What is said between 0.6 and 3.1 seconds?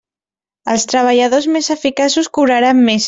Els treballadors més eficaços cobraran més.